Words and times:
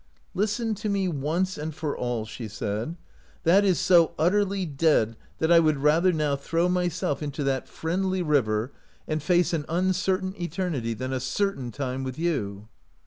"Listen 0.43 0.73
to 0.73 0.89
me 0.89 1.07
once 1.07 1.59
and 1.59 1.75
forever," 1.75 2.25
she 2.25 2.47
said." 2.47 2.97
That 3.43 3.63
is 3.63 3.77
so 3.79 4.13
utterly 4.17 4.65
dead 4.65 5.15
that 5.37 5.51
I 5.51 5.59
would 5.59 5.77
rather 5.77 6.11
now 6.11 6.35
throw 6.35 6.67
myself 6.67 7.21
into 7.21 7.43
that 7.43 7.67
friendly 7.69 8.23
i47 8.23 8.23
OUT 8.23 8.23
OF 8.23 8.25
BOHEMIA 8.25 8.31
river, 8.65 8.71
and 9.07 9.21
face 9.21 9.53
an 9.53 9.65
uncertain 9.69 10.41
eternity 10.41 10.95
than 10.95 11.13
a 11.13 11.19
certain 11.19 11.69
time 11.71 12.03
with 12.03 12.17
you." 12.17 12.67